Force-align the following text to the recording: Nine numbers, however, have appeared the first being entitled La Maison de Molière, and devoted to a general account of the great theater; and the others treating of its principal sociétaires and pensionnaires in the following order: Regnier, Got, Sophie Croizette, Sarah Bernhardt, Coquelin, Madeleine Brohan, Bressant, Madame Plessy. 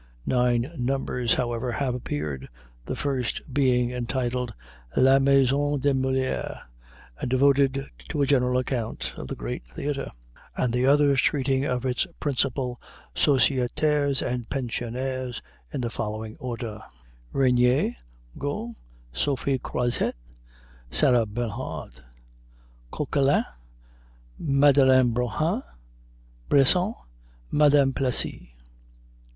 Nine 0.25 0.71
numbers, 0.79 1.35
however, 1.35 1.73
have 1.73 1.93
appeared 1.93 2.49
the 2.85 2.95
first 2.95 3.39
being 3.53 3.91
entitled 3.91 4.51
La 4.97 5.19
Maison 5.19 5.79
de 5.79 5.93
Molière, 5.93 6.59
and 7.19 7.29
devoted 7.29 7.85
to 8.09 8.23
a 8.23 8.25
general 8.25 8.57
account 8.57 9.13
of 9.15 9.27
the 9.27 9.35
great 9.35 9.63
theater; 9.67 10.09
and 10.57 10.73
the 10.73 10.87
others 10.87 11.21
treating 11.21 11.65
of 11.65 11.85
its 11.85 12.07
principal 12.19 12.81
sociétaires 13.15 14.25
and 14.27 14.49
pensionnaires 14.49 15.39
in 15.71 15.81
the 15.81 15.89
following 15.91 16.35
order: 16.39 16.81
Regnier, 17.31 17.95
Got, 18.39 18.69
Sophie 19.13 19.59
Croizette, 19.59 20.15
Sarah 20.89 21.27
Bernhardt, 21.27 22.01
Coquelin, 22.89 23.43
Madeleine 24.39 25.13
Brohan, 25.13 25.61
Bressant, 26.49 26.95
Madame 27.51 27.93
Plessy. 27.93 28.55